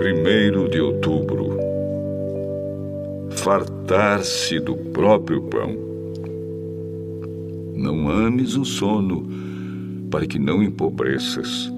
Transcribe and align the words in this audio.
1 0.00 0.68
de 0.68 0.80
outubro. 0.80 1.58
Fartar-se 3.30 4.60
do 4.60 4.76
próprio 4.76 5.42
pão. 5.42 5.76
Não 7.74 8.08
ames 8.08 8.54
o 8.54 8.64
sono, 8.64 9.28
para 10.08 10.24
que 10.24 10.38
não 10.38 10.62
empobreças. 10.62 11.72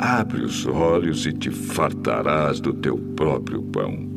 Abre 0.00 0.42
os 0.42 0.66
olhos 0.66 1.26
e 1.26 1.32
te 1.32 1.50
fartarás 1.50 2.58
do 2.58 2.72
teu 2.72 2.98
próprio 2.98 3.62
pão. 3.62 4.08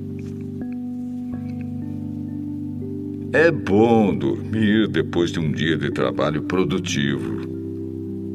É 3.33 3.51
bom 3.51 4.15
dormir 4.15 4.87
depois 4.87 5.31
de 5.31 5.39
um 5.39 5.51
dia 5.51 5.77
de 5.77 5.91
trabalho 5.91 6.41
produtivo. 6.41 7.41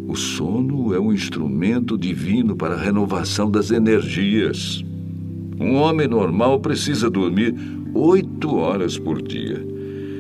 O 0.07 0.15
sono 0.15 0.95
é 0.95 1.01
um 1.01 1.13
instrumento 1.13 1.99
divino 1.99 2.55
para 2.55 2.75
a 2.75 2.81
renovação 2.81 3.51
das 3.51 3.73
energias. 3.73 4.85
Um 5.61 5.75
homem 5.75 6.07
normal 6.07 6.61
precisa 6.61 7.11
dormir 7.11 7.55
oito 7.95 8.57
horas 8.57 8.99
por 8.99 9.21
dia. 9.21 9.65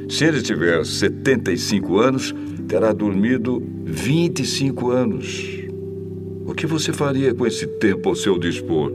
Se 0.08 0.24
ele 0.24 0.42
tiver 0.42 0.84
75 0.84 1.98
anos, 1.98 2.34
terá 2.66 2.92
dormido 2.92 3.62
25 3.84 4.90
anos. 4.90 5.58
O 6.46 6.54
que 6.54 6.66
você 6.66 6.92
faria 6.92 7.34
com 7.34 7.46
esse 7.46 7.66
tempo 7.66 8.08
ao 8.08 8.14
seu 8.14 8.38
dispor? 8.38 8.90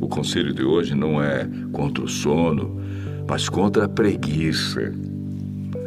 O 0.00 0.08
conselho 0.08 0.52
de 0.52 0.62
hoje 0.62 0.94
não 0.94 1.22
é 1.22 1.48
contra 1.72 2.04
o 2.04 2.08
sono, 2.08 2.80
mas 3.28 3.48
contra 3.48 3.84
a 3.84 3.88
preguiça. 3.88 4.94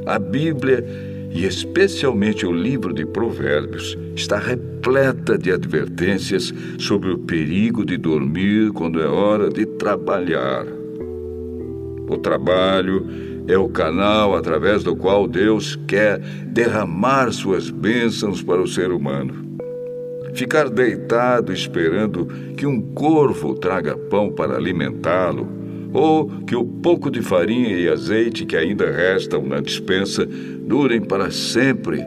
A 0.05 0.19
Bíblia, 0.19 0.85
e 1.31 1.45
especialmente 1.45 2.45
o 2.45 2.51
livro 2.51 2.93
de 2.93 3.05
Provérbios, 3.05 3.97
está 4.15 4.37
repleta 4.37 5.37
de 5.37 5.51
advertências 5.51 6.53
sobre 6.77 7.11
o 7.11 7.19
perigo 7.19 7.85
de 7.85 7.97
dormir 7.97 8.71
quando 8.71 9.01
é 9.01 9.07
hora 9.07 9.49
de 9.49 9.65
trabalhar. 9.65 10.65
O 12.09 12.17
trabalho 12.17 13.05
é 13.47 13.57
o 13.57 13.69
canal 13.69 14.35
através 14.35 14.83
do 14.83 14.95
qual 14.95 15.27
Deus 15.27 15.75
quer 15.87 16.19
derramar 16.47 17.31
suas 17.31 17.69
bênçãos 17.69 18.41
para 18.41 18.61
o 18.61 18.67
ser 18.67 18.91
humano. 18.91 19.47
Ficar 20.33 20.69
deitado 20.69 21.51
esperando 21.51 22.27
que 22.55 22.65
um 22.65 22.81
corvo 22.93 23.55
traga 23.55 23.97
pão 23.97 24.31
para 24.31 24.55
alimentá-lo, 24.55 25.47
ou 25.93 26.27
que 26.45 26.55
o 26.55 26.63
pouco 26.63 27.09
de 27.09 27.21
farinha 27.21 27.77
e 27.77 27.89
azeite 27.89 28.45
que 28.45 28.55
ainda 28.55 28.91
restam 28.91 29.45
na 29.45 29.59
dispensa 29.59 30.25
durem 30.25 31.01
para 31.01 31.31
sempre, 31.31 32.03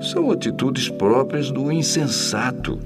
são 0.00 0.30
atitudes 0.30 0.88
próprias 0.88 1.50
do 1.50 1.72
insensato. 1.72 2.78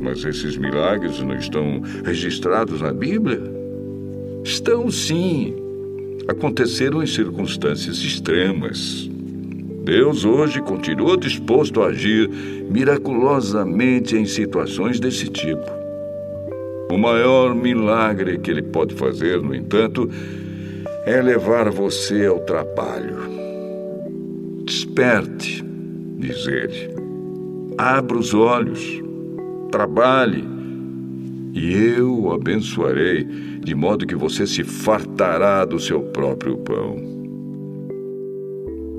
Mas 0.00 0.24
esses 0.24 0.56
milagres 0.56 1.20
não 1.20 1.34
estão 1.34 1.82
registrados 2.04 2.80
na 2.80 2.92
Bíblia? 2.92 3.40
Estão 4.44 4.90
sim 4.90 5.54
aconteceram 6.28 7.02
em 7.02 7.06
circunstâncias 7.06 7.96
extremas. 7.98 9.08
Deus 9.82 10.26
hoje 10.26 10.60
continua 10.60 11.16
disposto 11.16 11.80
a 11.80 11.86
agir 11.86 12.28
miraculosamente 12.70 14.14
em 14.14 14.26
situações 14.26 15.00
desse 15.00 15.28
tipo. 15.28 15.77
O 16.90 16.96
maior 16.96 17.54
milagre 17.54 18.38
que 18.38 18.50
Ele 18.50 18.62
pode 18.62 18.94
fazer, 18.94 19.42
no 19.42 19.54
entanto, 19.54 20.08
é 21.04 21.20
levar 21.20 21.70
você 21.70 22.26
ao 22.26 22.40
trabalho. 22.40 23.16
Desperte, 24.64 25.64
diz 26.18 26.46
Ele. 26.46 26.94
Abra 27.76 28.18
os 28.18 28.32
olhos, 28.34 29.02
trabalhe, 29.70 30.44
e 31.54 31.74
eu 31.74 32.22
o 32.22 32.32
abençoarei 32.32 33.24
de 33.62 33.74
modo 33.74 34.06
que 34.06 34.14
você 34.14 34.46
se 34.46 34.64
fartará 34.64 35.64
do 35.64 35.78
seu 35.78 36.00
próprio 36.00 36.56
pão. 36.58 36.96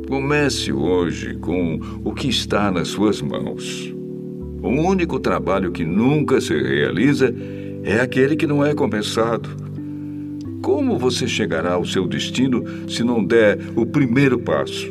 Comece 0.07 0.71
hoje 0.71 1.35
com 1.35 1.79
o 2.03 2.13
que 2.13 2.29
está 2.29 2.71
nas 2.71 2.87
suas 2.87 3.21
mãos. 3.21 3.93
O 4.61 4.67
único 4.67 5.19
trabalho 5.19 5.71
que 5.71 5.85
nunca 5.85 6.41
se 6.41 6.53
realiza 6.53 7.33
é 7.83 7.99
aquele 7.99 8.35
que 8.35 8.47
não 8.47 8.65
é 8.65 8.73
compensado. 8.73 9.49
Como 10.61 10.97
você 10.97 11.27
chegará 11.27 11.73
ao 11.73 11.85
seu 11.85 12.07
destino 12.07 12.63
se 12.89 13.03
não 13.03 13.23
der 13.23 13.57
o 13.75 13.85
primeiro 13.85 14.37
passo? 14.39 14.87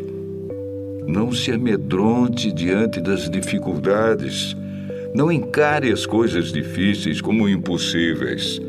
Não 1.06 1.32
se 1.32 1.52
amedronte 1.52 2.52
diante 2.52 3.00
das 3.00 3.30
dificuldades. 3.30 4.56
Não 5.14 5.30
encare 5.30 5.90
as 5.90 6.06
coisas 6.06 6.52
difíceis 6.52 7.20
como 7.20 7.48
impossíveis. 7.48 8.60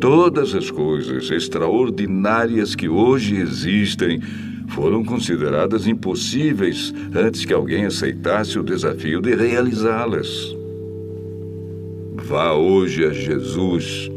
Todas 0.00 0.54
as 0.54 0.70
coisas 0.70 1.30
extraordinárias 1.30 2.74
que 2.74 2.88
hoje 2.88 3.36
existem 3.36 4.20
foram 4.68 5.04
consideradas 5.04 5.86
impossíveis 5.86 6.92
antes 7.14 7.44
que 7.44 7.52
alguém 7.52 7.84
aceitasse 7.84 8.58
o 8.58 8.62
desafio 8.64 9.20
de 9.20 9.34
realizá-las. 9.34 10.61
Vá 12.24 12.52
hoje 12.54 13.04
a 13.04 13.10
Jesus, 13.10 14.10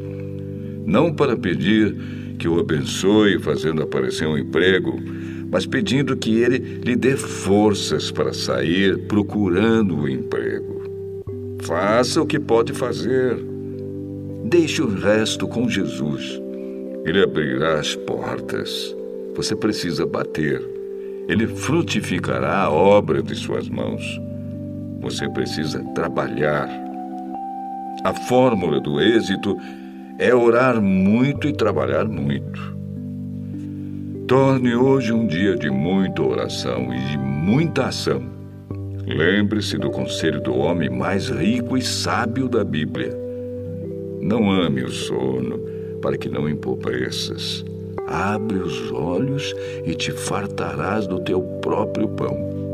não 0.85 1.13
para 1.13 1.35
pedir 1.35 1.95
que 2.38 2.47
o 2.47 2.59
abençoe 2.59 3.39
fazendo 3.39 3.81
aparecer 3.81 4.27
um 4.27 4.38
emprego, 4.38 4.99
mas 5.51 5.66
pedindo 5.66 6.16
que 6.16 6.39
ele 6.39 6.57
lhe 6.83 6.95
dê 6.95 7.17
forças 7.17 8.11
para 8.11 8.33
sair 8.33 8.97
procurando 9.07 9.97
o 9.97 10.09
emprego. 10.09 10.83
Faça 11.61 12.21
o 12.21 12.25
que 12.25 12.39
pode 12.39 12.73
fazer 12.73 13.38
Deixe 14.47 14.79
o 14.79 14.87
resto 14.87 15.47
com 15.47 15.67
Jesus. 15.67 16.39
Ele 17.03 17.23
abrirá 17.23 17.79
as 17.79 17.95
portas. 17.95 18.95
Você 19.35 19.55
precisa 19.55 20.05
bater. 20.05 20.61
Ele 21.27 21.47
frutificará 21.47 22.59
a 22.61 22.72
obra 22.72 23.23
de 23.23 23.33
suas 23.33 23.67
mãos. 23.67 24.03
Você 25.01 25.27
precisa 25.29 25.83
trabalhar. 25.95 26.69
A 28.03 28.13
fórmula 28.13 28.79
do 28.79 29.00
êxito 29.01 29.57
é 30.19 30.33
orar 30.33 30.81
muito 30.81 31.47
e 31.47 31.53
trabalhar 31.53 32.06
muito. 32.06 32.75
Torne 34.28 34.75
hoje 34.75 35.13
um 35.13 35.28
dia 35.28 35.56
de 35.56 35.69
muita 35.69 36.23
oração 36.23 36.94
e 36.94 37.00
de 37.11 37.17
muita 37.17 37.88
ação. 37.88 38.23
Lembre-se 39.07 39.78
do 39.78 39.91
conselho 39.91 40.41
do 40.41 40.55
homem 40.55 40.89
mais 40.89 41.29
rico 41.29 41.78
e 41.78 41.81
sábio 41.81 42.50
da 42.50 42.63
Bíblia. 42.63 43.16
Não 44.22 44.50
ame 44.50 44.84
o 44.84 44.89
sono, 44.89 45.59
para 46.01 46.17
que 46.17 46.28
não 46.28 46.50
empobreças. 46.50 47.63
Abre 48.07 48.57
os 48.57 48.91
olhos 48.91 49.53
e 49.85 49.94
te 49.94 50.11
fartarás 50.11 51.05
do 51.05 51.19
teu 51.19 51.41
próprio 51.61 52.07
pão. 52.09 52.65